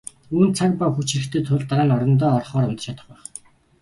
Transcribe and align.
Үүнд 0.35 0.53
цаг 0.59 0.71
ба 0.79 0.85
хүч 0.95 1.09
хэрэгтэй 1.13 1.41
тул 1.47 1.61
дараа 1.69 1.85
нь 1.87 1.95
орондоо 1.97 2.31
орохоор 2.37 2.65
унтаж 2.69 2.83
чадах 2.85 3.05
байх. 3.09 3.23